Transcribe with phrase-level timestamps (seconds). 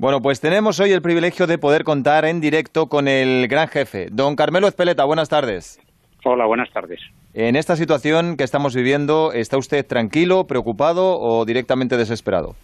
[0.00, 4.06] Bueno, pues tenemos hoy el privilegio de poder contar en directo con el gran jefe,
[4.10, 5.04] don Carmelo Espeleta.
[5.04, 5.78] Buenas tardes.
[6.24, 7.00] Hola, buenas tardes.
[7.34, 12.54] En esta situación que estamos viviendo, ¿está usted tranquilo, preocupado o directamente desesperado?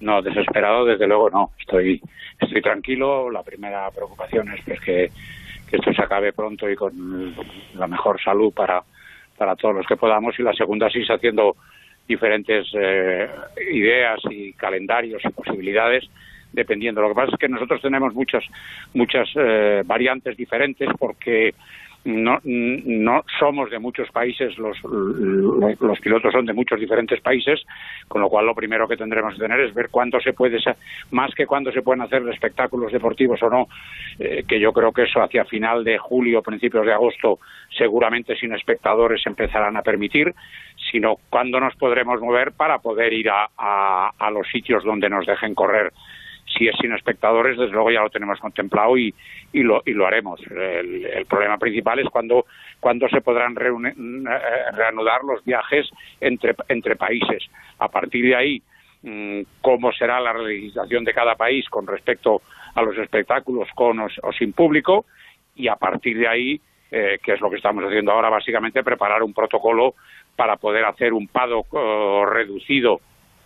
[0.00, 1.50] No, desesperado desde luego no.
[1.60, 2.02] Estoy,
[2.40, 3.30] estoy tranquilo.
[3.30, 5.04] La primera preocupación es pues, que,
[5.70, 7.36] esto se acabe pronto y con
[7.76, 8.82] la mejor salud para,
[9.36, 10.36] para todos los que podamos.
[10.40, 11.54] Y la segunda sí haciendo
[12.08, 13.28] diferentes eh,
[13.70, 16.02] ideas y calendarios y posibilidades
[16.52, 17.00] dependiendo.
[17.00, 18.44] Lo que pasa es que nosotros tenemos muchas
[18.94, 21.54] muchas eh, variantes diferentes porque
[22.04, 27.60] no, no somos de muchos países, los, los, pilotos son de muchos diferentes países,
[28.06, 30.58] con lo cual lo primero que tendremos que tener es ver cuándo se puede,
[31.10, 33.68] más que cuándo se pueden hacer espectáculos deportivos o no,
[34.18, 37.40] eh, que yo creo que eso hacia final de julio, principios de agosto,
[37.76, 40.34] seguramente sin espectadores empezarán a permitir,
[40.90, 43.48] sino cuándo nos podremos mover para poder ir a,
[44.16, 45.92] a los sitios donde nos dejen correr
[46.58, 49.14] si es sin espectadores, desde luego ya lo tenemos contemplado y,
[49.52, 50.40] y, lo, y lo haremos.
[50.50, 52.46] El, problema principal es cuando,
[52.80, 53.92] cuando se podrán eh,
[54.72, 55.88] reanudar los viajes
[56.20, 57.44] entre, entre países.
[57.78, 58.62] A partir de ahí,
[59.02, 62.42] mm, cómo será la legislación de cada país con respecto
[62.74, 65.06] a los espectáculos con o, sin público
[65.54, 66.60] y a partir de ahí,
[66.90, 69.94] eh, que es lo que estamos haciendo ahora, básicamente preparar un protocolo
[70.36, 73.00] para poder hacer un pado eh, reducido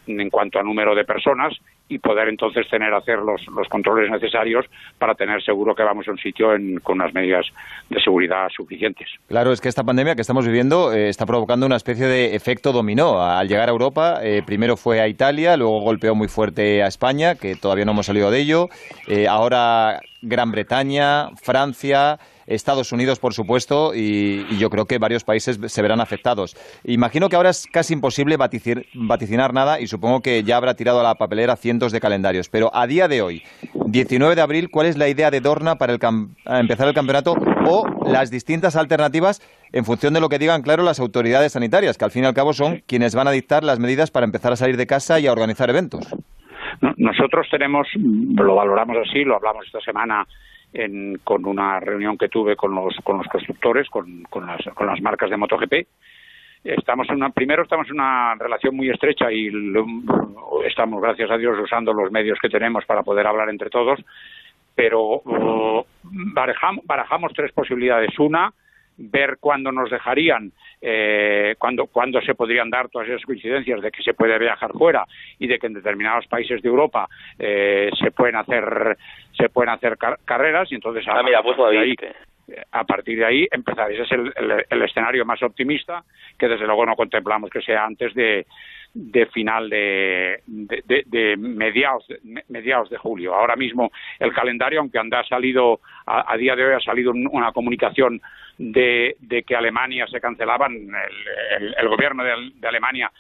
[0.07, 1.57] en cuanto a número de personas
[1.89, 4.67] y poder entonces tener hacer los, los controles necesarios
[4.99, 6.49] para tener seguro que vamos a un sitio
[6.83, 7.47] con unas medidas
[7.91, 9.09] de seguridad suficientes.
[9.29, 12.73] Claro, es que esta pandemia que estamos viviendo eh, está provocando una especie de efecto
[12.73, 13.23] dominó.
[13.23, 17.35] Al llegar a Europa, eh, primero fue a Italia, luego golpeó muy fuerte a España,
[17.35, 18.69] que todavía no hemos salido de ello.
[19.09, 25.59] Eh, ahora Gran Bretaña, Francia, Estados Unidos, por supuesto, y, yo creo que varios países
[25.67, 26.57] se verán afectados.
[26.85, 31.03] Imagino que ahora es casi imposible vaticinar nada y supongo que ya habrá tirado a
[31.03, 32.49] la papelera cientos de calendarios.
[32.49, 33.43] Pero a día de hoy,
[33.87, 37.35] 19 de abril, ¿cuál es la idea de Dorna para empezar el campeonato
[37.67, 39.41] o las distintas alternativas
[39.73, 42.35] en función de lo que digan, claro, las autoridades sanitarias, que al fin y al
[42.35, 45.27] cabo son quienes van a dictar las medidas para empezar a salir de casa y
[45.27, 46.07] a organizar eventos?
[46.97, 50.27] Nosotros tenemos, lo valoramos así, lo hablamos esta semana
[51.23, 55.01] con una reunión que tuve con los, con los constructores, con, con, las, con las
[55.01, 55.75] marcas de MotoGP.
[56.65, 59.51] Estamos en una, primero estamos en una relación muy estrecha y
[60.65, 64.01] estamos, gracias a Dios, usando los medios que tenemos para poder hablar entre todos,
[64.75, 65.23] pero
[66.85, 68.19] barajamos tres posibilidades.
[68.19, 68.53] Una,
[68.97, 74.03] ver cuándo nos dejarían, eh, cuándo, cuándo se podrían dar todas esas coincidencias de que
[74.03, 75.07] se puede viajar fuera
[75.39, 78.97] y de que en determinados países de Europa eh, se pueden hacer
[79.33, 81.95] se pueden hacer carreras y entonces ah, mira, pues ahí,
[82.73, 83.91] a partir de ahí empezar.
[83.93, 84.33] Ese es el,
[84.69, 86.05] el, escenario más optimista
[86.39, 88.47] que desde luego no contemplamos que sea antes de,
[88.95, 92.07] de final de, de, mediados,
[92.49, 93.35] mediados de julio.
[93.35, 97.53] Ahora mismo el calendario, aunque anda ha salido, a, día de hoy ha salido una
[97.53, 98.21] comunicación
[98.71, 103.11] de, que Alemania se cancelaban, el, gobierno de, Alemania,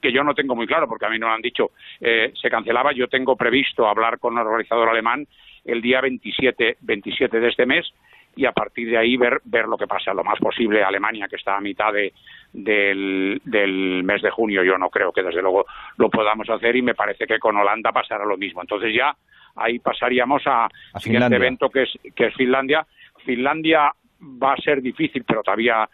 [0.00, 2.48] que yo no tengo muy claro porque a mí no lo han dicho, eh, se
[2.48, 2.92] cancelaba.
[2.92, 5.26] Yo tengo previsto hablar con el organizador alemán
[5.64, 7.92] el día 27, 27 de este mes
[8.36, 10.14] y a partir de ahí ver, ver lo que pasa.
[10.14, 12.12] Lo más posible Alemania, que está a mitad de,
[12.52, 15.66] del, del mes de junio, yo no creo que desde luego
[15.96, 18.60] lo podamos hacer y me parece que con Holanda pasará lo mismo.
[18.60, 19.16] Entonces ya
[19.56, 22.86] ahí pasaríamos a, a siguiente evento que es, que es Finlandia.
[23.24, 25.88] Finlandia va a ser difícil, pero todavía,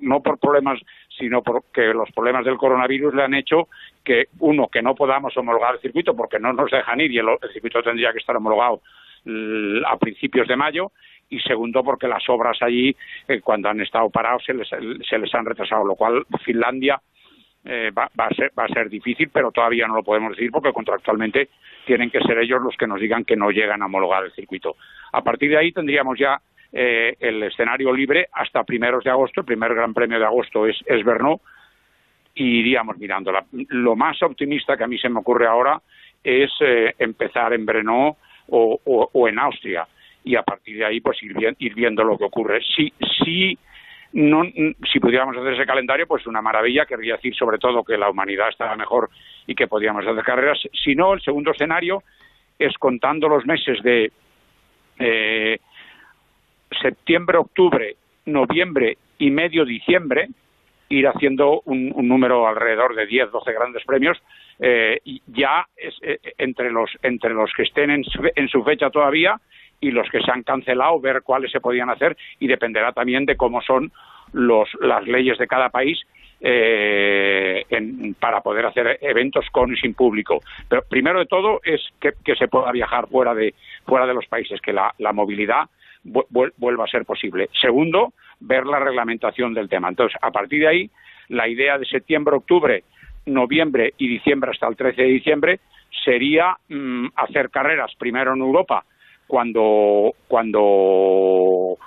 [0.00, 0.80] no por problemas,
[1.16, 3.68] sino porque los problemas del coronavirus le han hecho
[4.02, 7.26] que, uno, que no podamos homologar el circuito porque no nos dejan ir y el
[7.52, 8.80] circuito tendría que estar homologado
[9.86, 10.92] a principios de mayo
[11.30, 12.94] y segundo porque las obras allí
[13.26, 17.00] eh, cuando han estado parados se les, se les han retrasado, lo cual Finlandia
[17.64, 20.50] eh, va, va, a ser, va a ser difícil, pero todavía no lo podemos decir
[20.50, 21.48] porque contractualmente
[21.86, 24.76] tienen que ser ellos los que nos digan que no llegan a homologar el circuito.
[25.12, 26.40] A partir de ahí tendríamos ya
[26.76, 29.40] eh, el escenario libre hasta primeros de agosto.
[29.40, 31.40] El primer Gran Premio de agosto es, es Brno
[32.34, 33.32] y iríamos mirando.
[33.68, 35.80] Lo más optimista que a mí se me ocurre ahora
[36.24, 36.50] es
[36.98, 38.16] empezar en Brno
[38.48, 39.86] o, en Austria
[40.24, 42.60] y a partir de ahí pues ir, ir viendo lo que ocurre.
[42.74, 43.56] Si, si,
[44.14, 44.42] no,
[44.90, 48.48] si pudiéramos hacer ese calendario, pues una maravilla, querría decir sobre todo que la humanidad
[48.48, 49.10] estaba mejor
[49.46, 50.58] y que podíamos hacer carreras.
[50.72, 52.02] Si no, el segundo escenario
[52.58, 54.10] es contando los meses de
[54.98, 55.58] eh,
[56.84, 57.96] septiembre, octubre,
[58.26, 60.28] noviembre y medio diciembre,
[60.90, 64.18] ir haciendo un, número alrededor de 10, 12 grandes premios,
[64.60, 68.04] eh, ya es, eh, entre, los, entre los que estén en
[68.48, 69.40] su, fecha todavía
[69.80, 73.36] y los que se han cancelado, ver cuáles se podían hacer y dependerá también de
[73.36, 73.90] cómo son
[74.32, 75.98] los, las leyes de cada país
[76.46, 77.64] eh,
[78.20, 80.40] para poder hacer eventos con y sin público.
[80.68, 83.54] Pero primero de todo es que, se pueda viajar fuera de,
[83.86, 85.70] fuera de los países, que la, movilidad
[86.04, 87.48] vuelva a ser posible.
[87.60, 89.88] Segundo, ver la reglamentación del tema.
[89.88, 90.90] Entonces, a partir de ahí,
[91.28, 92.84] la idea de septiembre, octubre,
[93.26, 95.60] noviembre y diciembre hasta el 13 de diciembre
[96.04, 98.84] sería mm, hacer carreras primero en Europa
[99.26, 101.78] cuando cuando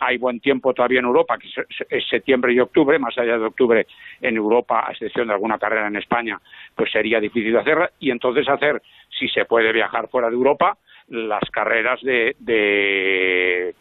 [0.00, 1.48] hay buen tiempo todavía en Europa, que
[1.88, 3.86] es septiembre y octubre, más allá de octubre
[4.20, 6.38] en Europa, a excepción de alguna carrera en España,
[6.74, 8.82] pues sería difícil hacerla, y entonces hacer,
[9.18, 10.76] si se puede viajar fuera de Europa,
[11.08, 13.74] las carreras de, de,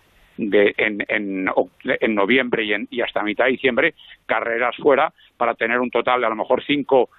[0.78, 3.94] en, en, noviembre y, en, y hasta mitad de diciembre,
[4.26, 7.10] carreras fuera, para tener un total de a lo mejor cinco,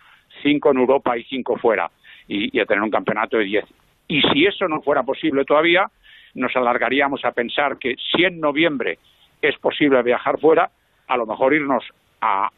[0.43, 1.91] cinco en Europa y cinco fuera,
[2.29, 3.65] y, y a tener un campeonato de diez.
[4.09, 5.87] Y si eso no fuera posible todavía,
[6.35, 8.99] nos alargaríamos a pensar que si en noviembre
[9.41, 10.71] es posible viajar fuera,
[11.07, 11.85] a lo mejor irnos
[12.21, 12.51] a,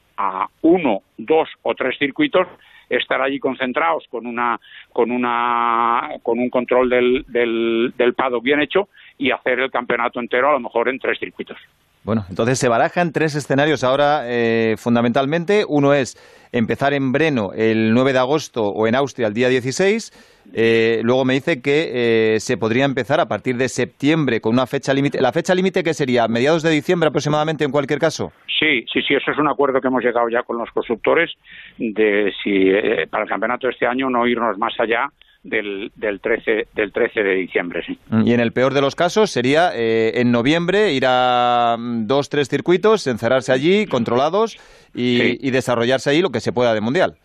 [0.62, 2.46] uno, dos o tres circuitos,
[2.88, 4.61] estar allí concentrados con una
[4.93, 8.88] con una con un control del, del, del paddock bien hecho
[9.19, 11.59] y hacer el campeonato entero a lo mejor en tres circuitos.
[12.06, 15.64] Bueno, entonces se barajan tres escenarios ahora eh, fundamentalmente.
[15.69, 16.14] Uno es
[16.53, 20.12] empezar en Breno el 9 de agosto o en Austria el día 16.
[20.55, 24.69] Eh, luego me dice que eh, se podría empezar a partir de septiembre con una
[24.69, 25.20] fecha límite.
[25.20, 26.29] ¿La fecha límite qué sería?
[26.29, 28.31] ¿Mediados de diciembre aproximadamente en cualquier caso?
[28.56, 31.32] Sí, sí, sí, eso es un acuerdo que hemos llegado ya con los constructores
[31.76, 32.70] de si
[33.11, 35.11] para el campeonato de este año no irnos más allá
[35.48, 37.82] del, del, 13, del 13 de diciembre.
[37.87, 37.98] Sí.
[38.25, 42.28] Y en el peor de los casos sería eh, en noviembre ir a mm, dos,
[42.28, 44.58] tres circuitos, encerrarse allí, controlados,
[44.94, 47.16] y, desarrollarse ahí lo que se pueda de mundial.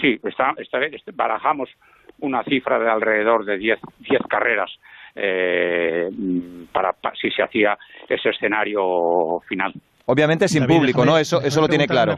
[0.00, 0.54] Sí, está,
[1.14, 1.68] barajamos
[2.20, 3.78] una cifra de alrededor de 10
[4.28, 4.70] carreras
[5.14, 6.08] eh,
[6.72, 7.78] para, si se hacía
[8.08, 9.72] ese escenario final.
[10.10, 11.18] Obviamente sin público, ¿no?
[11.18, 12.16] Eso, eso lo tiene claro.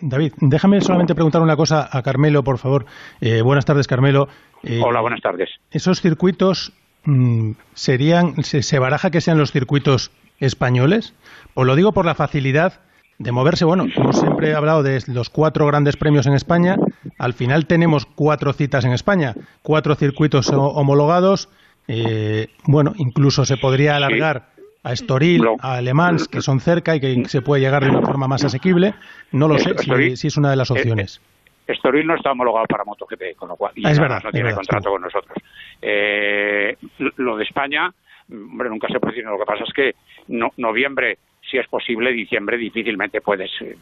[0.00, 2.86] David, déjame solamente preguntar una cosa a Carmelo, por favor.
[3.20, 4.26] Eh, buenas tardes, Carmelo.
[4.64, 5.48] Eh, Hola, buenas tardes.
[5.70, 6.72] ¿Esos circuitos
[7.04, 11.14] mm, serían, se, baraja que sean los circuitos españoles?
[11.54, 12.80] Os lo digo por la facilidad
[13.18, 13.64] de moverse.
[13.64, 16.78] Bueno, hemos siempre hablado de los cuatro grandes premios en España.
[17.16, 21.48] Al final tenemos cuatro citas en España, cuatro circuitos homologados.
[21.86, 24.53] Eh, bueno, incluso se podría alargar
[24.84, 28.28] a Estoril, a Alemans, que son cerca y que se puede llegar de una forma
[28.28, 28.94] más asequible.
[29.32, 31.20] No lo sé si, es una de las eh, opciones.
[31.66, 34.90] Estoril no está homologado para MotoGP, con lo cual ah, es verdad, no tiene contrato
[34.90, 35.36] con nosotros.
[35.80, 36.76] Eh,
[37.16, 37.90] lo de España,
[38.30, 39.24] hombre, nunca se puede decir.
[39.24, 39.94] Lo que pasa es que
[40.28, 41.18] no, noviembre
[41.50, 43.76] si es posible, diciembre difícilmente puedes eh,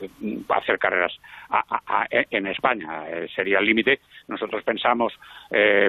[0.48, 1.12] hacer carreras
[2.30, 3.04] en España.
[3.34, 4.00] sería el límite.
[4.28, 5.12] Nosotros pensamos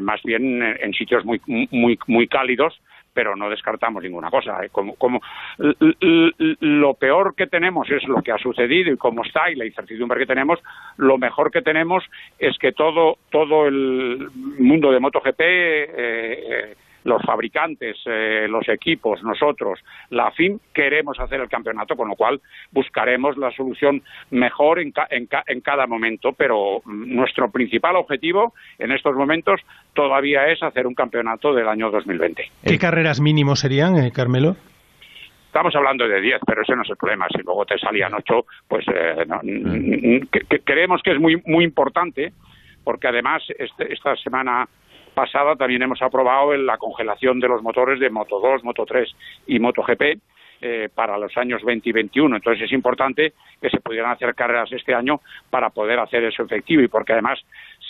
[0.02, 2.80] más bien en, sitios muy, muy, muy cálidos
[3.14, 4.64] pero no descartamos ninguna cosa.
[4.66, 4.70] ¿eh?
[4.72, 5.22] Como, como
[5.58, 10.20] lo peor que tenemos es lo que ha sucedido y cómo está y la incertidumbre
[10.20, 10.60] que tenemos,
[10.98, 12.04] lo mejor que tenemos
[12.40, 14.30] es que todo, todo el
[14.60, 19.80] mundo de MotoGP eh, los fabricantes, eh, los equipos, nosotros,
[20.10, 22.42] la FIM, queremos hacer el campeonato, con lo cual
[22.72, 24.02] buscaremos la solución
[24.32, 29.62] mejor en, en, cada momento, pero nuestro principal objetivo en estos momentos
[29.94, 32.52] todavía es hacer un campeonato del año 2020.
[32.66, 34.56] ¿Qué carreras mínimos serían, eh, Carmelo?
[35.54, 37.28] Estamos hablando de 10, pero ese no es el problema.
[37.30, 40.26] Si luego te salían 8, pues eh, mm.
[40.64, 42.34] creemos que es muy, muy importante,
[42.84, 44.68] porque además este, esta semana
[45.14, 49.10] pasada también hemos aprobado la congelación de los motores de Moto 2, Moto 3
[49.48, 50.02] y MotoGP
[50.62, 52.36] eh, para los años 20 y 21.
[52.38, 56.82] Entonces es importante que se pudieran hacer carreras este año para poder hacer eso efectivo
[56.82, 57.40] y porque además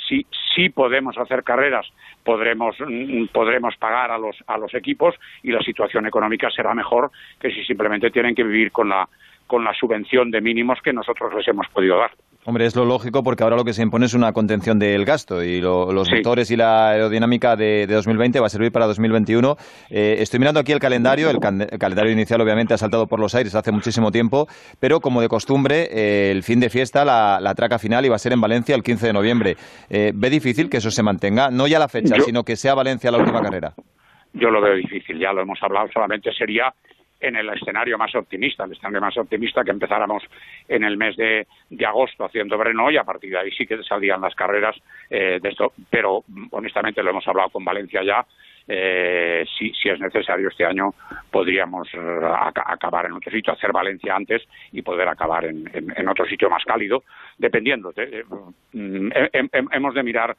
[0.07, 0.25] si,
[0.55, 1.85] si podemos hacer carreras
[2.23, 7.11] podremos, mm, podremos pagar a los, a los equipos y la situación económica será mejor
[7.39, 9.07] que si simplemente tienen que vivir con la,
[9.45, 12.11] con la subvención de mínimos que nosotros les hemos podido dar.
[12.45, 15.41] Hombre, es lo lógico porque ahora lo que se impone es una contención del gasto
[15.41, 19.55] y los motores y la aerodinámica de, 2020 va a servir para 2021.
[19.89, 23.55] Eh, estoy mirando aquí el calendario, el, calendario inicial obviamente ha saltado por los aires
[23.55, 24.47] hace muchísimo tiempo,
[24.81, 28.33] pero como de costumbre, eh, el fin de fiesta, la, traca final iba a ser
[28.33, 29.55] en Valencia el 15 de noviembre.
[29.89, 31.49] Eh, ¿Ve difícil que eso se mantenga?
[31.49, 33.73] No ya la fecha, sino que sea Valencia la última carrera.
[34.33, 36.73] Yo lo veo difícil, ya lo hemos hablado, solamente sería
[37.23, 40.23] en el escenario más optimista, el escenario más optimista que empezáramos
[40.67, 41.47] en el mes de,
[41.85, 44.75] agosto haciendo Breno y a partir de ahí sí que saldrían las carreras
[45.09, 48.25] eh, de esto, pero honestamente lo hemos hablado con Valencia ya,
[48.67, 50.93] eh, si, es necesario este año
[51.31, 51.99] podríamos eh,
[52.65, 57.03] acabar en otro sitio, hacer Valencia antes y poder acabar en, otro sitio más cálido,
[57.37, 57.93] dependiendo.
[58.73, 59.09] Mm,
[59.43, 60.35] hemos de mirar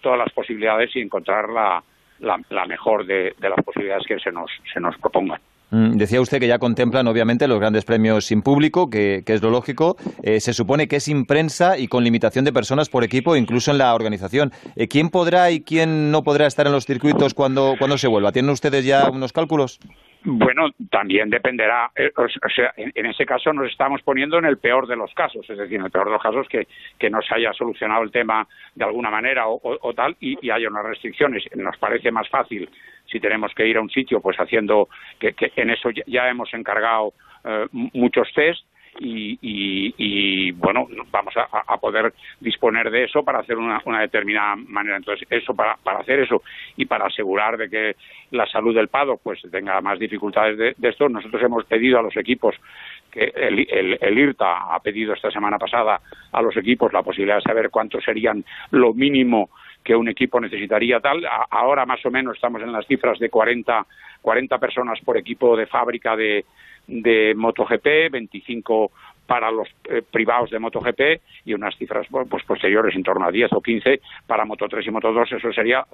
[0.00, 1.82] todas las posibilidades y encontrar la,
[2.20, 5.40] la, mejor de, de, las posibilidades que se nos, se nos propongan.
[5.74, 9.50] Mm, decía usted que ya contemplan, obviamente, los grandes premios sin público, que, es lo
[9.50, 9.96] lógico.
[10.22, 13.72] Eh, se supone que es sin prensa y con limitación de personas por equipo, incluso
[13.72, 14.52] en la organización.
[14.76, 18.30] Eh, ¿Quién podrá y quién no podrá estar en los circuitos cuando, cuando se vuelva?
[18.30, 19.80] ¿Tienen ustedes ya unos cálculos?
[20.26, 24.86] Bueno, también dependerá, eh, o sea, en, ese caso nos estamos poniendo en el peor
[24.86, 26.66] de los casos, es decir, en el peor de los casos que,
[26.98, 30.86] que no se haya solucionado el tema de alguna manera o, tal y, haya unas
[30.86, 31.44] restricciones.
[31.54, 32.70] Nos parece más fácil
[33.04, 34.88] si tenemos que ir a un sitio, pues haciendo
[35.18, 37.12] que, en eso ya, hemos encargado
[37.44, 38.64] eh, muchos test
[39.00, 44.96] y, bueno, vamos a, poder disponer de eso para hacer una, determinada manera.
[44.96, 46.42] Entonces, eso para, para hacer eso
[46.76, 47.96] y para asegurar de que
[48.30, 52.16] la salud del pado pues tenga más dificultades de, esto, nosotros hemos pedido a los
[52.16, 52.54] equipos
[53.10, 56.00] que el, el, IRTA ha pedido esta semana pasada
[56.32, 59.50] a los equipos la posibilidad de saber cuántos serían lo mínimo
[59.84, 61.24] que un equipo necesitaría tal.
[61.50, 63.86] ahora más o menos estamos en las cifras de 40,
[64.22, 66.44] 40 personas por equipo de fábrica de,
[66.86, 68.90] de MotoGP, 25
[69.26, 71.00] para los eh, privados de MotoGP
[71.46, 75.36] y unas cifras pues posteriores en torno a 10 o 15 para Moto3 y Moto2,
[75.36, 75.84] eso sería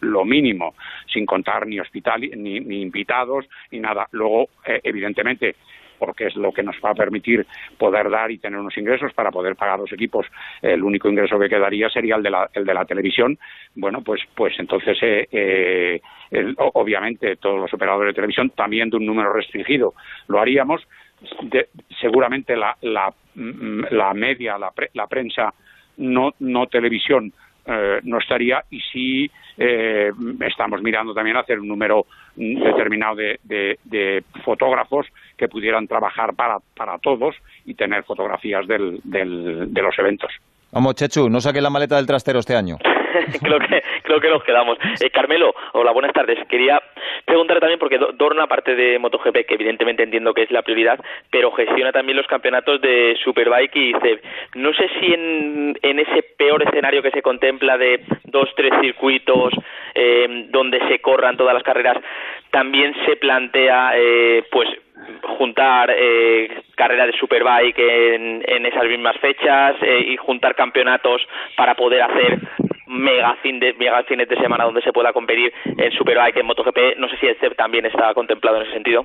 [0.00, 0.74] lo mínimo,
[1.12, 4.08] sin contar ni hospital ni, invitados ni nada.
[4.12, 5.54] Luego, eh, evidentemente,
[5.98, 9.30] porque es lo que nos va a permitir poder dar y tener unos ingresos para
[9.30, 10.26] poder pagar los equipos.
[10.62, 13.38] El único ingreso que quedaría sería el de la, el de la televisión.
[13.74, 16.00] Bueno, pues, pues entonces, eh, eh
[16.56, 19.94] obviamente, todos los operadores de televisión, también de un número restringido,
[20.28, 20.86] lo haríamos.
[22.00, 25.52] seguramente la, la, mm, la media, la, la prensa
[25.98, 27.32] no, no televisión,
[27.68, 30.10] eh, no estaría y sí eh,
[30.40, 32.06] estamos mirando también hacer un número
[32.36, 35.06] determinado de, fotógrafos
[35.36, 37.34] que pudieran trabajar para, para todos
[37.66, 40.30] y tener fotografías del, de los eventos.
[40.72, 42.76] Vamos, Chechu, no saque la maleta del trastero este año.
[43.42, 44.78] creo que creo que nos quedamos.
[45.00, 46.38] Eh, Carmelo, hola, buenas tardes.
[46.48, 46.82] Quería
[47.24, 50.98] preguntar también porque Dorna, aparte de MotoGP, que evidentemente entiendo que es la prioridad,
[51.30, 54.20] pero gestiona también los campeonatos de Superbike y CEB.
[54.54, 59.52] No sé si en, en ese peor escenario que se contempla de dos, tres circuitos
[59.94, 61.96] eh, donde se corran todas las carreras,
[62.50, 64.68] también se plantea, eh, pues
[65.22, 71.22] juntar eh, carrera de superbike en, en esas mismas fechas eh, y juntar campeonatos
[71.56, 72.38] para poder hacer
[72.88, 76.98] mega fin de mega fines de semana donde se pueda competir en superbike en MotoGP
[76.98, 79.04] no sé si el CEP también está contemplado en ese sentido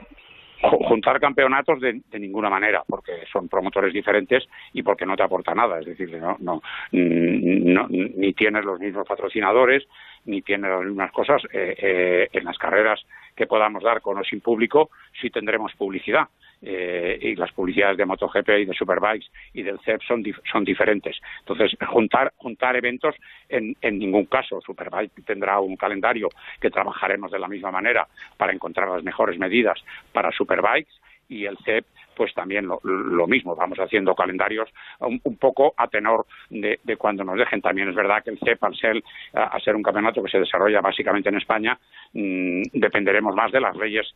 [0.70, 5.80] juntar campeonatos de, ninguna manera, porque son promotores diferentes y porque no te aporta nada.
[5.80, 6.62] Es decir, no, no,
[6.92, 9.84] no ni tienes los mismos patrocinadores,
[10.26, 11.42] ni tienes las mismas cosas.
[11.52, 14.90] Eh, eh, en las carreras que podamos dar con o sin público,
[15.20, 16.28] sí tendremos publicidad.
[16.66, 21.20] Eh, y las publicidades de MotoGP y de Superbikes y del CEP son, son diferentes.
[21.40, 23.16] Entonces, juntar, juntar eventos
[23.50, 24.62] en, en ningún caso.
[24.62, 26.30] Superbike tendrá un calendario
[26.62, 30.94] que trabajaremos de la misma manera para encontrar las mejores medidas para Superbikes
[31.28, 36.80] y el CEP pues también lo, mismo, vamos haciendo calendarios un, poco a tenor de,
[36.98, 37.62] cuando nos dejen.
[37.62, 39.04] También es verdad que el CEP, al ser,
[39.34, 41.78] a ser un campeonato que se desarrolla básicamente en España,
[42.14, 44.14] mm, dependeremos más de las leyes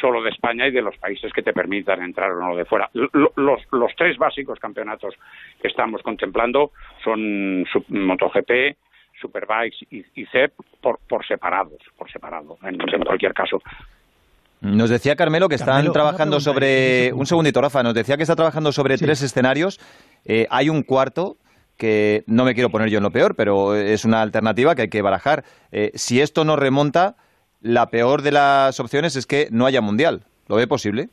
[0.00, 2.90] solo de España y de los países que te permitan entrar o no de fuera.
[2.92, 5.14] Los, tres básicos campeonatos
[5.60, 6.72] que estamos contemplando
[7.02, 8.76] son MotoGP,
[9.20, 13.62] Superbikes y, CEP por, por separados, por separado, en, cualquier caso.
[14.60, 17.12] Nos decía Carmelo que están trabajando sobre.
[17.12, 17.82] Un segundito, Rafa.
[17.82, 19.78] Nos decía que está trabajando sobre tres escenarios.
[20.24, 21.36] Eh, hay un cuarto
[21.76, 24.88] que no me quiero poner yo en lo peor, pero es una alternativa que hay
[24.88, 25.44] que barajar.
[25.72, 27.16] Eh, si esto no remonta,
[27.60, 30.24] la peor de las opciones es que no haya mundial.
[30.48, 31.10] ¿Lo ve posible?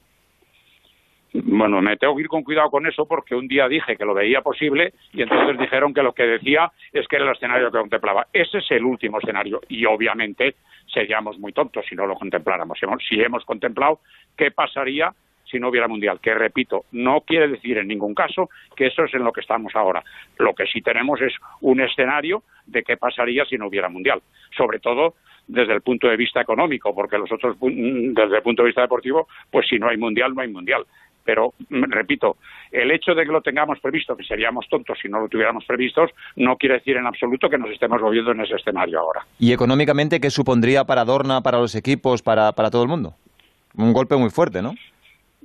[1.33, 4.13] Bueno, me tengo que ir con cuidado con eso porque un día dije que lo
[4.13, 7.79] veía posible y entonces dijeron que lo que decía es que era el escenario que
[7.79, 8.27] contemplaba.
[8.31, 12.77] Ese es el último escenario y obviamente seríamos muy tontos si no lo contempláramos.
[13.09, 13.99] Si hemos contemplado
[14.37, 15.11] qué pasaría
[15.43, 19.13] si no hubiera mundial, que repito, no quiere decir en ningún caso que eso es
[19.13, 20.03] en lo que estamos ahora.
[20.37, 24.21] Lo que sí tenemos es un escenario de qué pasaría si no hubiera mundial,
[24.55, 25.15] sobre todo
[25.47, 29.27] desde el punto de vista económico, porque los otros desde el punto de vista deportivo,
[29.51, 30.85] pues si no hay mundial no hay mundial.
[31.23, 32.37] Pero, mm, repito,
[32.71, 36.05] el hecho de que lo tengamos previsto, que seríamos tontos si no lo tuviéramos previsto,
[36.35, 39.25] no quiere decir en absoluto que nos estemos moviendo en ese escenario ahora.
[39.39, 43.13] ¿Y económicamente qué supondría para Dorna, para los equipos, para, para todo el mundo?
[43.75, 44.73] Un golpe muy fuerte, ¿no?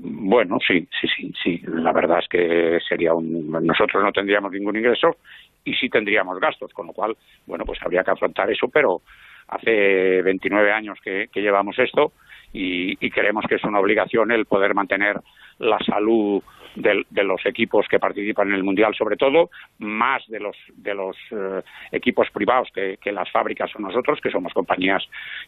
[0.00, 1.62] Bueno, sí, sí, sí, sí.
[1.66, 3.50] La verdad es que sería un.
[3.50, 5.16] Nosotros no tendríamos ningún ingreso
[5.64, 7.16] y sí tendríamos gastos, con lo cual,
[7.46, 9.02] bueno, pues habría que afrontar eso, pero
[9.48, 12.12] hace 29 años que, que llevamos esto
[12.52, 15.20] y, creemos que es una obligación el poder mantener
[15.58, 16.42] la salud
[16.74, 21.16] de, los equipos que participan en el mundial, sobre todo más de los de los
[21.30, 21.62] eh,
[21.92, 25.02] equipos privados que, las fábricas son nosotros, que somos compañías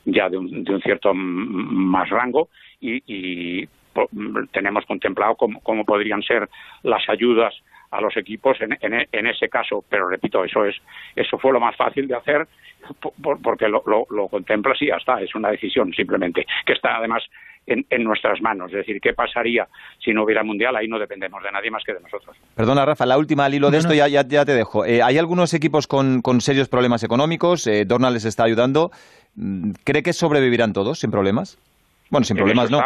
[0.04, 2.49] ya de un, de un cierto más rango
[2.80, 3.69] y,
[4.52, 6.49] tenemos contemplado cómo, podrían ser
[6.85, 7.52] las ayudas
[7.90, 10.76] a los equipos en, en, ese caso, pero repito, eso es
[11.16, 12.47] eso fue lo más fácil de hacer
[13.42, 17.23] porque lo, lo, lo contemplas y ya está, es una decisión simplemente, que está además
[17.66, 18.70] en, nuestras manos.
[18.73, 19.68] Es decir, ¿qué pasaría
[20.02, 20.76] si no hubiera mundial?
[20.76, 22.37] Ahí no dependemos de nadie más que de nosotros.
[22.54, 24.85] Perdona, Rafa, la última al hilo de esto ya, ya, te dejo.
[24.85, 28.90] Eh, hay algunos equipos con, con serios problemas económicos, eh, Dorna les está ayudando.
[29.37, 31.59] Mm, ¿Cree que sobrevivirán todos sin problemas?
[32.11, 32.80] Bueno, sin problemas no.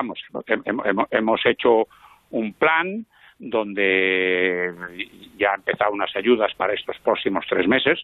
[1.11, 1.89] hemos hecho
[2.31, 3.07] un plan
[3.39, 4.73] donde
[5.37, 8.01] ya han empezado unas ayudas para estos próximos tres meses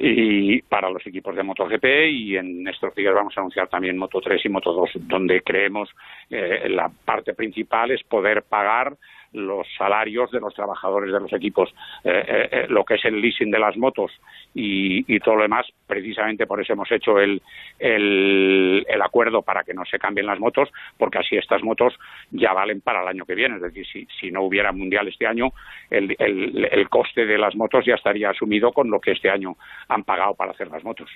[0.00, 4.20] y para los equipos de MotoGP y en estos días vamos a anunciar también Moto
[4.20, 5.88] 3 y Moto 2 donde creemos
[6.30, 8.96] eh, la parte principal es poder pagar
[9.32, 11.70] los salarios de los trabajadores de los equipos,
[12.04, 14.10] eh, eh, eh, lo que es el leasing de las motos
[14.54, 17.42] y, todo lo demás, precisamente por eso hemos hecho el,
[17.78, 21.94] el, acuerdo para que no se cambien las motos, porque así estas motos
[22.30, 23.56] ya valen para el año que viene.
[23.56, 25.52] Es decir, si, si no hubiera mundial este año,
[25.90, 29.56] el, el, el coste de las motos ya estaría asumido con lo que este año
[29.88, 31.10] han pagado para hacer las motos.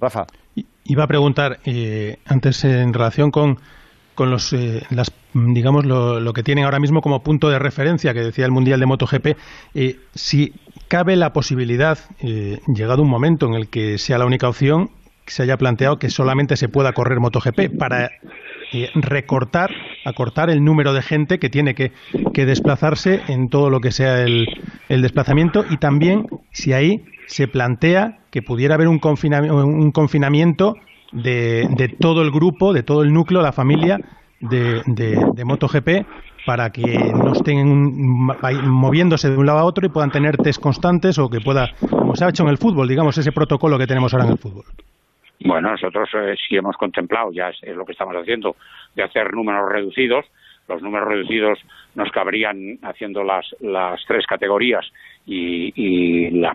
[0.00, 0.26] Rafa.
[0.84, 1.58] Iba a preguntar
[2.26, 3.58] antes en relación con
[4.18, 8.20] con los, eh, las, digamos, lo, que tienen ahora mismo como punto de referencia, que
[8.20, 9.26] decía el Mundial de MotoGP,
[9.76, 10.54] eh, si
[10.88, 14.90] cabe la posibilidad, eh, llegado un momento en el que sea la única opción,
[15.24, 18.10] que se haya planteado que solamente se pueda correr MotoGP para
[18.96, 19.70] recortar,
[20.04, 21.92] acortar el número de gente que tiene que,
[22.34, 24.48] que desplazarse en todo lo que sea el,
[24.88, 25.64] el, desplazamiento.
[25.70, 30.74] Y también si ahí se plantea que pudiera haber un, un confinamiento
[31.12, 33.98] de, todo el grupo, de todo el núcleo, la familia
[34.40, 36.06] de, de, MotoGP
[36.46, 37.92] para que no estén
[38.68, 42.14] moviéndose de un lado a otro y puedan tener test constantes o que pueda, como
[42.14, 44.64] se ha hecho en el fútbol, digamos, ese protocolo que tenemos ahora en el fútbol.
[45.40, 48.56] Bueno, nosotros eh, sí hemos contemplado, ya es, lo que estamos haciendo,
[48.94, 50.26] de hacer números reducidos.
[50.68, 51.58] Los números reducidos
[51.94, 54.84] nos cabrían haciendo las, las tres categorías
[55.26, 56.54] y, la,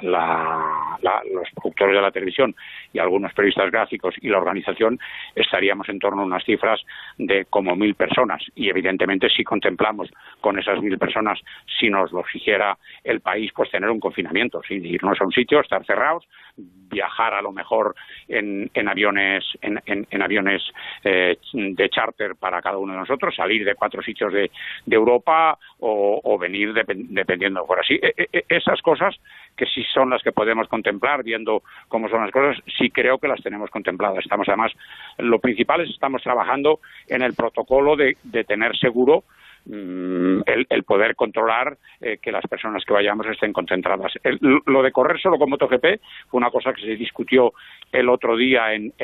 [0.00, 2.54] los productores de la televisión
[2.92, 4.98] y algunos periodistas gráficos y la organización
[5.34, 6.80] estaríamos en torno a unas cifras
[7.18, 10.10] de como mil personas y evidentemente si contemplamos
[10.40, 11.38] con esas mil personas
[11.78, 15.60] si nos lo exigiera el país pues tener un confinamiento, sin irnos a un sitio,
[15.60, 17.94] estar cerrados, viajar a lo mejor
[18.26, 20.62] en, en aviones en, en, aviones
[21.04, 24.50] eh, de charter para cada uno de nosotros, salir de cuatro sitios de,
[24.86, 27.94] de Europa o, venir dependiendo por así.
[27.94, 29.16] E, e, esas cosas
[29.58, 33.28] que sí son las que podemos contemplar viendo cómo son las cosas, sí creo que
[33.28, 34.20] las tenemos contempladas.
[34.20, 34.72] Estamos además,
[35.18, 38.16] lo principal es estamos trabajando en el protocolo de,
[38.46, 39.24] tener seguro
[39.70, 44.12] Mm, el, poder controlar eh, que las personas que vayamos estén concentradas.
[44.40, 47.52] lo de correr solo con MotoGP fue una cosa que se discutió
[47.92, 48.94] el otro día en,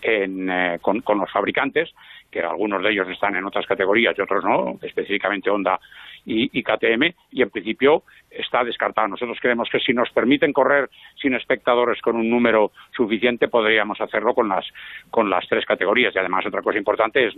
[0.00, 1.92] eh, con, los fabricantes,
[2.36, 5.80] que algunos de ellos están en otras categorías y otros no, específicamente Honda
[6.26, 9.08] y, KTM, y en principio está descartado.
[9.08, 14.34] Nosotros creemos que si nos permiten correr sin espectadores con un número suficiente, podríamos hacerlo
[14.34, 14.66] con las,
[15.10, 16.14] con las tres categorías.
[16.14, 17.34] Y además, otra cosa importante es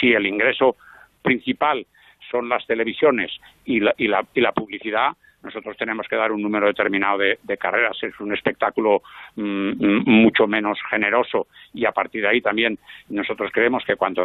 [0.00, 0.76] si el ingreso
[1.22, 1.86] principal
[2.30, 3.30] son las televisiones
[3.64, 5.10] y la, y la, y la publicidad,
[5.46, 7.96] nosotros tenemos que dar un número determinado de, carreras.
[8.02, 9.02] Es un espectáculo
[9.36, 12.78] mm, mucho menos generoso y a partir de ahí también
[13.08, 14.24] nosotros creemos que cuando,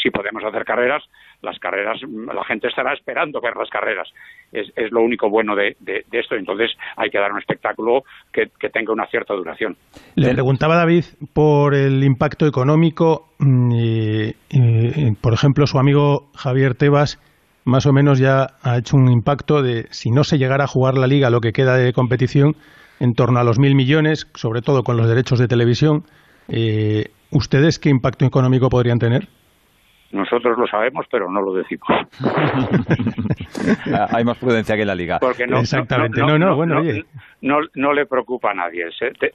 [0.00, 1.02] si podemos hacer carreras,
[1.42, 4.08] las carreras, la gente estará esperando ver las carreras.
[4.52, 5.76] Es, lo único bueno de,
[6.12, 6.34] esto.
[6.36, 9.76] Entonces hay que dar un espectáculo que, tenga una cierta duración.
[10.14, 13.28] Le preguntaba David por el impacto económico.
[13.38, 14.30] Mm,
[15.20, 17.18] por ejemplo, su amigo Javier Tebas
[17.64, 20.94] más o menos ya ha hecho un impacto de, si no se llegara a jugar
[20.94, 22.56] la liga, lo que queda de competición,
[23.00, 26.04] en torno a los mil millones, sobre todo con los derechos de televisión.
[26.48, 29.28] Eh, ¿Ustedes qué impacto económico podrían tener?
[30.12, 31.86] Nosotros lo sabemos, pero no lo decimos.
[34.12, 35.20] Hay más prudencia que en la liga.
[35.60, 36.20] Exactamente.
[36.20, 37.04] No, no, bueno, oye.
[37.42, 38.86] no, le preocupa a nadie.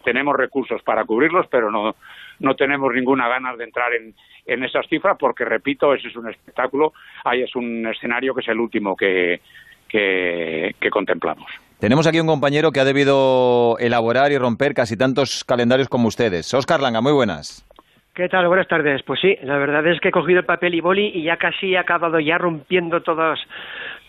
[0.04, 1.96] tenemos recursos para cubrirlos, pero no,
[2.40, 4.14] no tenemos ninguna ganas de entrar en,
[4.46, 6.94] en esas cifras porque, repito, ese es un espectáculo,
[7.24, 9.42] ahí es un escenario que es el último que,
[9.90, 11.50] que, contemplamos.
[11.80, 16.54] Tenemos aquí un compañero que ha debido elaborar y romper casi tantos calendarios como ustedes.
[16.54, 17.66] Oscar Langa, muy buenas.
[18.14, 18.48] ¿Qué tal?
[18.48, 19.04] Buenas tardes.
[19.04, 21.74] Pues sí, la verdad es que he cogido el papel y boli y ya casi
[21.74, 23.40] he acabado ya rompiendo todos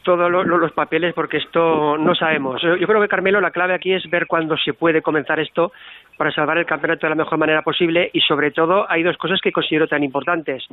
[0.04, 2.62] todos los papeles porque esto no sabemos.
[2.62, 5.72] Yo creo que Carmelo la clave aquí es ver cuándo se puede comenzar esto
[6.16, 9.40] para salvar el campeonato de la mejor manera posible y sobre todo hay dos cosas
[9.40, 10.64] que considero tan importantes.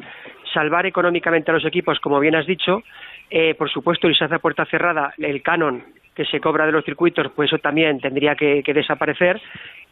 [0.53, 2.82] Salvar económicamente a los equipos, como bien has dicho,
[3.29, 5.84] eh, por supuesto, y se hace a puerta cerrada el canon
[6.15, 9.41] que se cobra de los circuitos, pues eso también tendría que, desaparecer.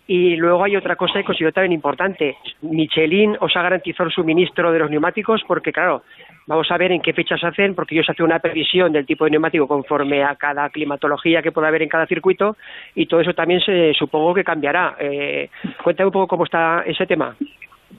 [0.07, 2.37] Y luego hay otra cosa que considero también importante.
[2.61, 6.03] Michelin os ha garantizado el suministro de los neumáticos porque, claro,
[6.47, 9.31] vamos a ver en qué fechas hacen, porque ellos hacen una previsión del tipo de
[9.31, 12.57] neumático conforme a cada climatología que pueda haber en cada circuito
[12.95, 14.95] y todo eso también se supongo que cambiará.
[14.99, 15.49] Eh,
[15.83, 17.35] cuéntame un poco cómo está ese tema.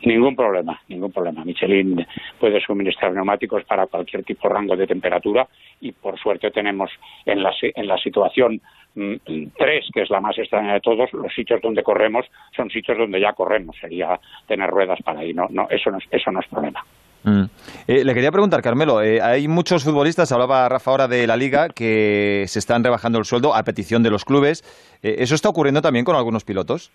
[0.05, 1.44] Ningún problema, ningún problema.
[1.44, 2.05] Michelin
[2.40, 5.46] puede suministrar neumáticos para cualquier tipo de rango de temperatura
[5.81, 6.90] y por suerte tenemos
[7.26, 8.61] en la, en la situación
[8.94, 12.26] 3, mm, que es la más extraña de todos, los sitios donde corremos
[12.57, 13.76] son sitios donde ya corremos.
[13.78, 15.33] Sería tener ruedas para ahí.
[15.35, 16.85] No, no, eso no es, eso no es problema.
[17.24, 17.44] Mm.
[17.87, 21.68] Eh, le quería preguntar, Carmelo, eh, hay muchos futbolistas, hablaba Rafa ahora de la liga,
[21.68, 24.64] que se están rebajando el sueldo a petición de los clubes.
[25.02, 26.90] Eh, ¿Eso está ocurriendo también con algunos pilotos?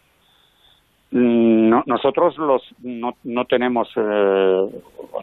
[1.09, 4.67] Mm, no, nosotros los no, no tenemos eh,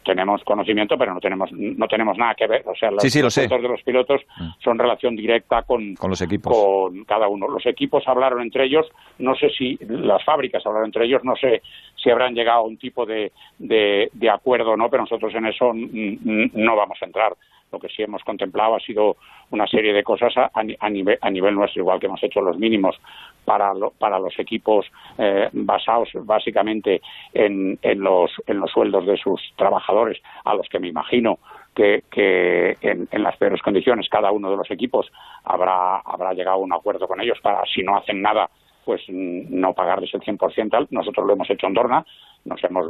[0.03, 2.63] tenemos conocimiento, pero no tenemos no tenemos nada que ver.
[2.67, 4.63] O sea, los sí, de los pilotos mm.
[4.63, 7.49] son relación directa con, con los equipos, con cada uno.
[7.49, 8.87] Los equipos hablaron entre ellos.
[9.19, 11.23] No sé si las fábricas hablaron entre ellos.
[11.23, 11.61] No sé
[12.03, 15.47] si habrán llegado a un tipo de, de, de acuerdo o no, pero nosotros en
[15.47, 17.35] eso no vamos a entrar
[17.75, 19.17] lo que sí hemos contemplado ha sido
[19.51, 22.97] una serie de cosas a, nivel, nuestro, igual que hemos hecho los mínimos
[23.45, 24.87] para, para los equipos
[25.19, 30.79] eh, basados básicamente en, en, los, en los sueldos de sus trabajadores, a los que
[30.79, 31.39] me imagino
[31.75, 35.11] que, que en, las peores condiciones cada uno de los equipos
[35.43, 38.49] habrá, habrá llegado a un acuerdo con ellos para, si no hacen nada,
[38.85, 40.89] pues no pagarles el 100%.
[40.91, 42.07] Nosotros lo hemos hecho en Dorna,
[42.45, 42.87] nos hemos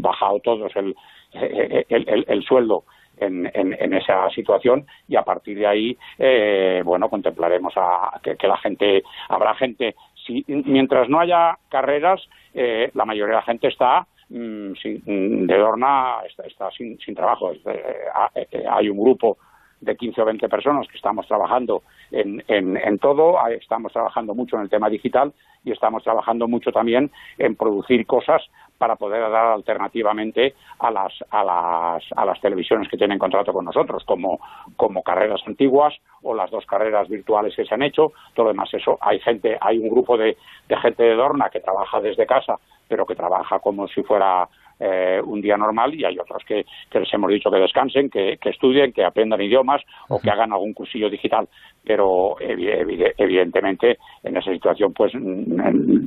[0.00, 0.94] bajado todos el,
[1.32, 2.84] el, el sueldo
[3.20, 8.56] en, en, esa situación y a partir de ahí, eh, bueno, contemplaremos a, que, la
[8.58, 9.94] gente, habrá gente,
[10.26, 12.20] si, mientras no haya carreras,
[12.54, 17.52] eh, la mayoría de la gente está mm, sin, de Dorna, está, sin, sin, trabajo.
[17.52, 19.38] Eh, hay un grupo
[19.80, 24.56] de 15 o 20 personas que estamos trabajando en, en, en, todo, estamos trabajando mucho
[24.56, 25.32] en el tema digital
[25.64, 28.42] y estamos trabajando mucho también en producir cosas
[28.78, 33.64] para poder dar alternativamente a las, a las, a las televisiones que tienen contrato con
[33.64, 34.40] nosotros, como,
[34.76, 38.72] como carreras antiguas o las dos carreras virtuales que se han hecho, todo lo demás
[38.72, 38.96] eso.
[39.00, 40.36] Hay gente, hay un grupo de,
[40.68, 44.48] de gente de Dorna que trabaja desde casa, pero que trabaja como si fuera
[44.80, 48.92] eh, un día normal y hay otros que, les hemos dicho que descansen, que, estudien,
[48.92, 51.48] que aprendan idiomas o que hagan algún cursillo digital.
[51.88, 55.10] Pero evidentemente en esa situación pues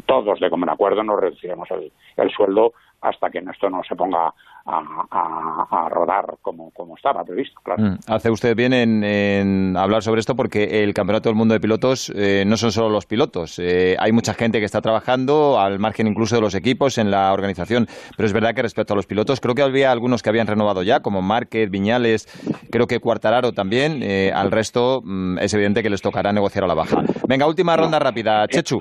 [0.05, 4.31] todos de común acuerdo nos reduciremos el sueldo hasta que esto no se ponga
[4.65, 7.59] a, rodar como, estaba previsto.
[7.65, 12.11] Mm, hace usted bien en, hablar sobre esto porque el Campeonato del Mundo de Pilotos
[12.15, 13.57] eh, no son solo los pilotos.
[13.57, 17.33] Eh, hay mucha gente que está trabajando, al margen incluso de los equipos, en la
[17.33, 17.87] organización.
[18.15, 20.83] Pero es verdad que respecto a los pilotos, creo que había algunos que habían renovado
[20.83, 22.27] ya, como Márquez, Viñales,
[22.69, 24.03] creo que Cuartararo también.
[24.03, 27.01] Eh, al resto mm, es evidente que les tocará negociar a la baja.
[27.27, 28.47] Venga, última ronda rápida.
[28.47, 28.77] Chechu.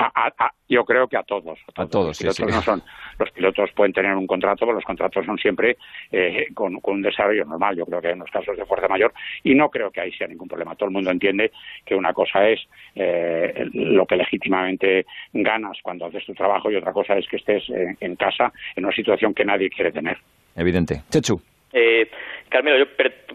[0.68, 1.58] yo creo que a todos.
[1.76, 2.82] A todos, los pilotos No son,
[3.18, 5.76] los pilotos pueden tener un contrato, pero los contratos son siempre
[6.10, 7.76] eh, con, un desarrollo normal.
[7.76, 9.12] Yo creo que en los casos de fuerza mayor,
[9.44, 10.74] y no creo que ahí sea ningún problema.
[10.74, 11.52] Todo el mundo entiende
[11.84, 12.60] que una cosa es
[12.94, 17.64] eh, lo que legítimamente ganas cuando haces tu trabajo y otra cosa es que estés
[18.00, 20.18] en casa en una situación que nadie quiere tener.
[20.56, 21.02] Evidente.
[21.10, 21.40] Chechu.
[21.72, 22.10] Eh,
[22.48, 22.86] Carmelo, yo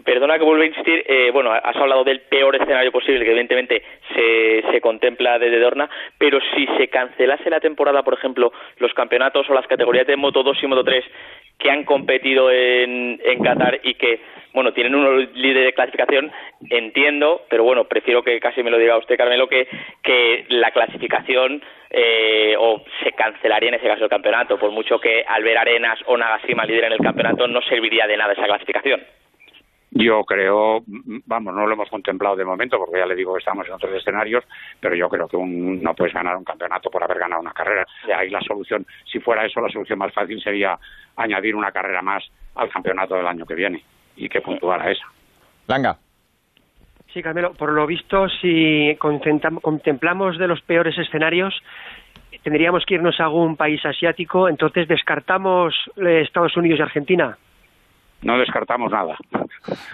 [0.04, 3.82] perdona que vuelva a insistir, eh, bueno, has hablado del peor escenario posible, que evidentemente
[4.14, 9.48] se, se contempla desde Dorna, pero si se cancelase la temporada, por ejemplo, los campeonatos
[9.48, 11.04] o las categorías de Moto 2 y Moto 3
[11.58, 14.20] que han competido en, en Qatar y que,
[14.52, 16.30] bueno, tienen un líder de clasificación,
[16.70, 19.66] entiendo, pero bueno, prefiero que casi me lo diga usted, Carmelo, que,
[20.02, 25.24] que la clasificación eh, o se cancelaría en ese caso el campeonato, por mucho que
[25.26, 29.02] Albert Arenas o Nagashima lideren el campeonato, no serviría de nada esa clasificación.
[29.98, 30.82] Yo creo,
[31.26, 33.94] vamos, no lo hemos contemplado de momento, porque ya le digo que estamos en otros
[33.94, 34.44] escenarios,
[34.78, 37.86] pero yo creo que no puedes ganar un campeonato por haber ganado una carrera.
[38.14, 40.78] Ahí la solución, si fuera eso, la solución más fácil sería
[41.16, 42.22] añadir una carrera más
[42.56, 43.82] al campeonato del año que viene
[44.16, 45.06] y que puntuara esa.
[45.66, 45.96] Langa.
[47.14, 51.54] Sí, Carmelo, por lo visto, si contemplamos de los peores escenarios,
[52.42, 57.38] tendríamos que irnos a algún país asiático, entonces descartamos eh, Estados Unidos y Argentina
[58.22, 59.16] no descartamos nada.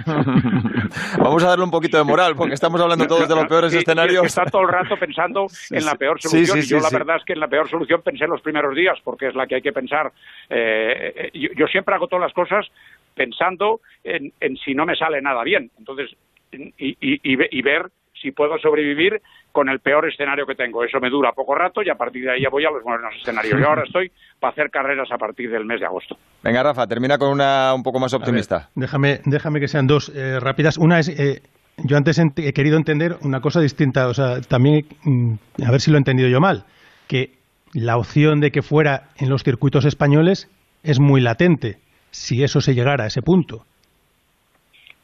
[1.18, 4.24] Vamos a darle un poquito de moral, porque estamos hablando todos de los peores escenarios.
[4.24, 6.58] Está todo el rato pensando en la peor solución.
[6.58, 8.98] y yo la verdad es que en la peor solución pensé en los primeros días,
[9.02, 10.12] porque es la que hay que pensar.
[10.48, 12.66] Eh, yo, siempre hago todas las cosas
[13.14, 14.32] pensando en,
[14.64, 15.70] si no me sale nada bien.
[15.78, 16.11] Entonces,
[16.52, 17.90] y, y, ver
[18.22, 20.85] si puedo sobrevivir con el peor escenario que tengo.
[20.85, 23.14] Eso me dura poco rato y a partir de ahí ya voy a los buenos
[23.16, 23.61] escenarios.
[23.61, 26.16] Yo ahora estoy para hacer carreras a partir del mes de agosto.
[26.42, 28.70] Venga, Rafa, termina con una un poco más optimista.
[28.74, 30.78] déjame, déjame que sean dos eh, rápidas.
[30.78, 31.42] Una es, eh,
[31.78, 35.35] yo antes he querido entender una cosa distinta, o sea, también, mm,
[35.66, 36.64] a ver si lo he entendido yo mal,
[37.08, 37.32] que
[37.74, 40.48] la opción de que fuera en los circuitos españoles
[40.82, 41.78] es muy latente,
[42.11, 43.64] si eso se llegara a ese punto.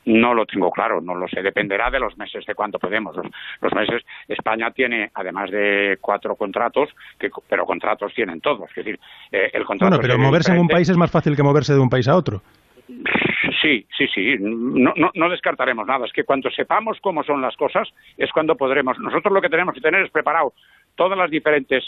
[0.08, 1.42] No lo tengo claro, no lo sé.
[1.42, 3.14] Dependerá de los meses, de cuánto podemos.
[3.60, 8.70] Los, meses, España tiene, además de cuatro contratos, que, pero contratos tienen todos.
[8.70, 8.98] Es decir,
[9.30, 9.96] eh, el contrato.
[9.96, 12.16] Bueno, pero moverse en un país es más fácil que moverse de un país a
[12.16, 12.40] otro.
[13.60, 14.36] Sí, sí, sí.
[14.38, 16.06] No, no, no, descartaremos nada.
[16.06, 18.98] Es que cuando sepamos cómo son las cosas es cuando podremos.
[18.98, 20.54] Nosotros lo que tenemos que tener es preparado
[20.94, 21.84] todas las diferentes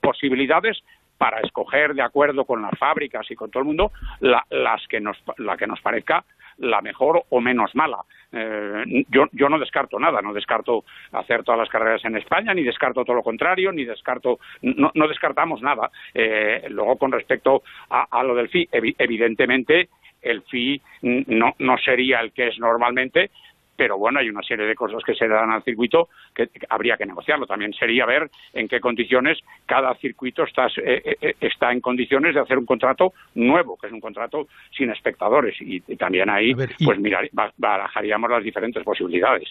[0.00, 0.82] posibilidades
[1.18, 5.16] para escoger de acuerdo con las fábricas y con todo el mundo las que nos,
[5.38, 6.24] la que nos parezca
[6.58, 7.98] la mejor o menos mala.
[8.32, 12.62] Eh, yo, yo no descarto nada, no descarto hacer todas las carreras en España, ni
[12.62, 15.90] descarto todo lo contrario, ni descarto, no, descartamos nada.
[16.14, 19.88] Eh, luego, con respecto a, lo del FI, evidentemente
[20.22, 23.30] el FI no, no sería el que es normalmente,
[23.76, 27.06] pero bueno, hay una serie de cosas que se dan al circuito que habría que
[27.06, 27.46] negociarlo.
[27.46, 32.34] También sería ver en qué condiciones cada circuito está, eh, eh, eh, está en condiciones
[32.34, 35.54] de hacer un contrato nuevo, que es un contrato sin espectadores.
[35.60, 39.48] Y, también ahí, pues mirar, barajaríamos las diferentes posibilidades.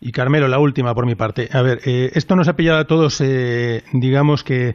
[0.00, 1.48] Y Carmelo, la última por mi parte.
[1.52, 3.22] A ver, esto nos ha pillado a todos,
[3.92, 4.74] digamos que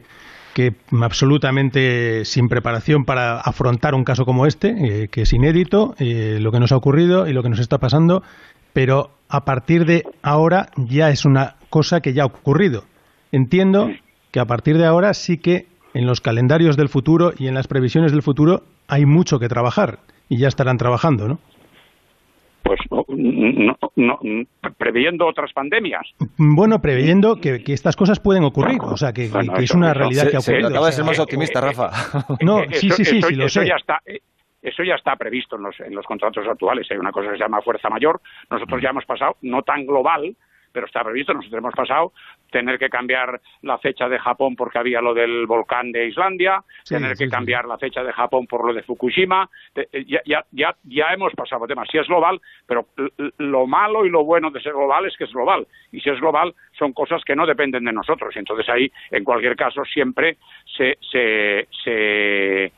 [0.54, 6.60] que absolutamente sin preparación para afrontar un caso como este, que es inédito, lo que
[6.60, 8.22] nos ha ocurrido y lo que nos está pasando
[8.72, 12.84] pero a partir de ahora ya es una cosa que ya ha ocurrido.
[13.30, 13.90] Entiendo
[14.30, 17.66] que a partir de ahora sí que en los calendarios del futuro y en las
[17.66, 21.38] previsiones del futuro hay mucho que trabajar y ya estarán trabajando, ¿no?
[22.62, 24.20] Pues no, no,
[24.78, 26.02] previendo otras pandemias.
[26.36, 30.40] Bueno, previendo que, estas cosas pueden ocurrir, o sea, que, es una realidad que ha
[30.40, 30.68] ocurrido.
[30.68, 31.90] acaba de ser más optimista, Rafa.
[32.40, 33.66] No, sí, sí, sí, sí, lo sé.
[33.66, 34.20] Ya está, eh,
[34.62, 36.86] eso ya está previsto en los, en los contratos actuales.
[36.90, 38.20] Hay una cosa que se llama fuerza mayor.
[38.48, 40.36] Nosotros ya hemos pasado, no tan global,
[40.72, 41.34] pero está previsto.
[41.34, 42.12] Nosotros hemos pasado
[42.50, 47.16] tener que cambiar la fecha de Japón porque había lo del volcán de Islandia, tener
[47.16, 49.48] que cambiar la fecha de Japón por lo de Fukushima.
[49.74, 51.88] Eh, ya, ya, ya, ya hemos pasado temas.
[51.90, 52.88] Sí es global, pero
[53.38, 55.66] lo malo y lo bueno de ser global es que es global.
[55.90, 58.34] Y si es global, son cosas que no dependen de nosotros.
[58.36, 60.36] Y entonces ahí, en cualquier caso, siempre
[60.76, 62.72] se, se, se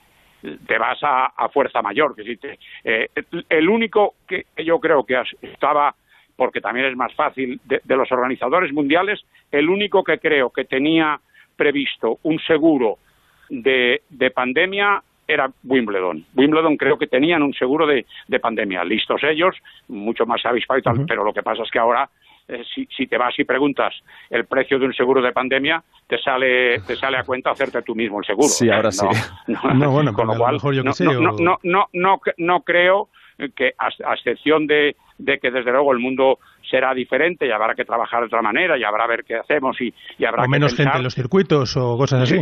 [0.66, 2.14] te vas a, fuerza mayor.
[2.14, 2.38] Que
[2.84, 3.08] eh,
[3.48, 5.94] el único que yo creo que estaba,
[6.36, 11.20] porque también es más fácil, de, los organizadores mundiales, el único que creo que tenía
[11.56, 12.98] previsto un seguro
[13.48, 14.02] de,
[14.34, 16.24] pandemia era Wimbledon.
[16.34, 18.04] Wimbledon creo que tenían un seguro de,
[18.40, 18.84] pandemia.
[18.84, 19.56] Listos ellos,
[19.88, 22.08] mucho más avispados y tal, pero lo que pasa es que ahora
[22.46, 23.94] eh, si, si, te vas y preguntas
[24.28, 27.94] el precio de un seguro de pandemia, te sale, te sale a cuenta hacerte tú
[27.94, 28.48] mismo el seguro.
[28.48, 29.06] Sí, ahora sí.
[29.46, 30.92] No, bueno, con lo cual, yo no,
[31.62, 33.08] no, no, no, creo
[33.54, 37.84] que, a, excepción de, de que desde luego el mundo será diferente y habrá que
[37.84, 40.96] trabajar de otra manera y habrá ver qué hacemos y, y habrá o menos gente
[40.96, 42.40] en los circuitos o cosas así.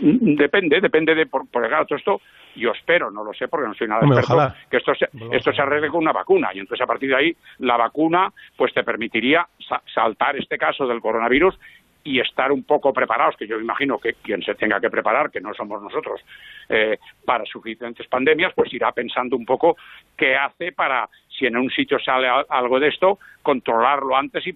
[0.00, 2.20] Depende, depende de, por, por claro, todo esto
[2.56, 5.62] yo espero, no lo sé porque no soy nada experto, que esto se, esto se
[5.62, 9.46] arregle con una vacuna y entonces a partir de ahí la vacuna pues te permitiría
[9.94, 11.58] saltar este caso del coronavirus
[12.04, 15.40] y estar un poco preparados, que yo imagino que quien se tenga que preparar, que
[15.40, 16.20] no somos nosotros,
[16.68, 19.76] eh, para suficientes pandemias, pues irá pensando un poco
[20.16, 24.52] qué hace para si en un sitio sale algo de esto, controlarlo antes y,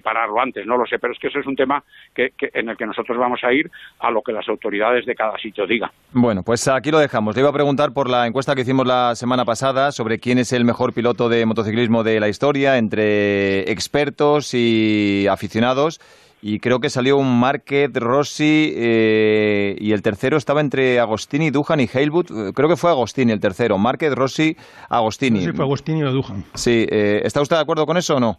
[0.00, 0.66] pararlo antes.
[0.66, 1.82] No lo sé, pero es que eso es un tema
[2.14, 5.36] que, en el que nosotros vamos a ir a lo que las autoridades de cada
[5.38, 5.90] sitio digan.
[6.12, 7.34] Bueno, pues aquí lo dejamos.
[7.34, 10.52] Le iba a preguntar por la encuesta que hicimos la semana pasada sobre quién es
[10.52, 16.00] el mejor piloto de motociclismo de la historia entre expertos y aficionados
[16.42, 21.80] y creo que salió un Market, Rossi eh, y el tercero estaba entre Agostini, Duhan
[21.80, 22.26] y Heilwood.
[22.30, 23.76] Eh, creo que fue Agostini el tercero.
[23.78, 24.56] Market, Rossi,
[24.88, 25.40] Agostini.
[25.40, 26.44] Sí, fue Agostini o Duhan.
[26.54, 28.38] Sí, eh, ¿está usted de acuerdo con eso o no?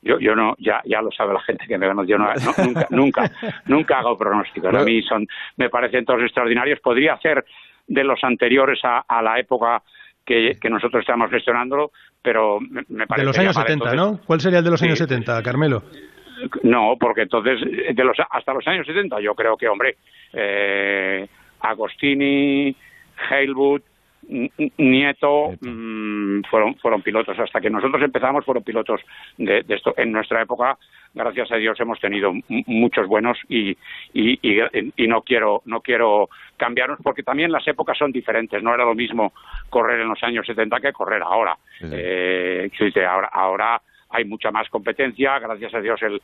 [0.00, 2.28] Yo, yo no, ya, ya lo sabe la gente que me yo no,
[2.64, 3.32] nunca, nunca,
[3.66, 4.74] nunca hago pronósticos.
[4.74, 6.78] A mí son, me parecen todos extraordinarios.
[6.80, 7.44] Podría ser
[7.88, 9.82] de los anteriores a, a la época
[10.24, 11.90] que, que, nosotros estamos gestionándolo,
[12.22, 13.22] pero me, parece.
[13.22, 14.20] De los años 70, ¿no?
[14.26, 15.82] ¿Cuál sería el de los años 70, Carmelo?
[16.62, 17.60] No, porque entonces,
[17.94, 19.96] de los, hasta los años 70, yo creo que, hombre,
[20.32, 21.26] eh,
[21.60, 22.74] Agostini,
[23.30, 23.82] Halewood,
[24.28, 27.38] Nieto mm, fueron, fueron pilotos.
[27.38, 29.00] Hasta que nosotros empezamos fueron pilotos
[29.38, 29.94] de, esto.
[29.96, 30.76] En nuestra época,
[31.14, 33.70] gracias a Dios, hemos tenido muchos buenos y,
[34.12, 38.62] y, y, no quiero no quiero cambiarnos porque también las épocas son diferentes.
[38.62, 39.32] No era lo mismo
[39.70, 41.56] correr en los años 70 que correr ahora.
[41.80, 42.70] Eh,
[43.08, 46.20] ahora, ahora hay mucha más competencia, gracias a Dios el,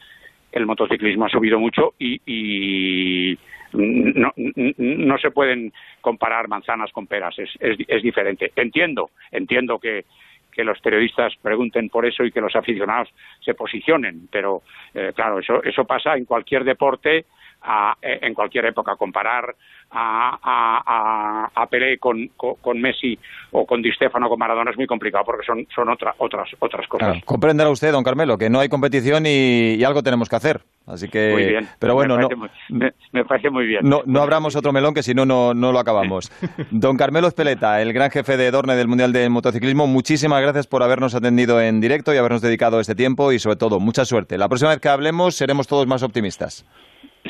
[0.53, 3.39] el motociclismo ha subido mucho y, y
[3.73, 8.53] no, no, se pueden comparar manzanas con peras, es, es, diferente.
[8.55, 10.05] Entiendo, entiendo que,
[10.53, 13.09] que los periodistas pregunten por eso y que los aficionados
[13.41, 14.63] se posicionen, pero
[14.95, 17.25] eh, claro, eso, eso pasa en cualquier deporte,
[17.65, 18.97] a, en cualquier época.
[18.97, 19.55] Comparar
[19.91, 23.19] a, a, a Pelé con, con, Messi
[23.53, 26.87] o con Di Stefano con Maradona es muy complicado porque son, son otra, otras, otras
[26.89, 27.23] cosas.
[27.25, 30.63] comprenderá usted, don Carmelo, que no hay competición y, algo tenemos que hacer.
[30.87, 31.69] Así que, muy bien.
[31.79, 32.35] pero bueno, me parece,
[32.69, 33.81] no, muy, me, parece muy bien.
[33.89, 36.31] No, no abramos otro melón que si no, no lo acabamos.
[36.71, 40.83] Don Carmelo Espeleta, el gran jefe de Dorne del Mundial de Motociclismo, muchísimas gracias por
[40.83, 44.37] habernos atendido en directo y habernos dedicado este tiempo y sobre todo, mucha suerte.
[44.39, 46.67] La próxima vez que hablemos seremos todos más optimistas.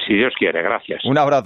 [0.06, 1.04] Si Dios quiere, gracias.
[1.04, 1.42] Un abrazo.